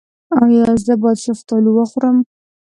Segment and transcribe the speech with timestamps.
[0.41, 2.17] ایا زه باید شفتالو وخورم؟